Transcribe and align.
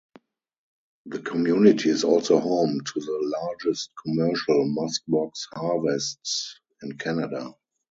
The 1.05 1.19
community 1.19 1.91
is 1.91 2.03
also 2.03 2.39
home 2.39 2.81
to 2.83 2.99
the 2.99 3.33
largest 3.39 3.91
commercial 4.03 4.65
muskox 4.75 5.41
harvests 5.53 6.59
in 6.81 6.97
Canada. 6.97 7.53